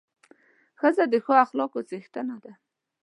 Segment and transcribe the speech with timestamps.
[0.79, 2.53] ښځه د ښو اخلاقو څښتنه ده.